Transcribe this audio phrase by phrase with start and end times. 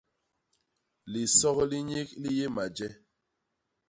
[1.11, 2.89] Lisok li nyik li yé maje!